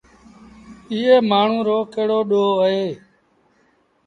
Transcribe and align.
ايٚئي 0.91 1.15
مآڻهوٚٚ 1.29 1.65
رو 1.67 1.77
ڪهڙو 1.93 2.19
ڏوه 2.29 2.51
اهي؟ 2.63 2.85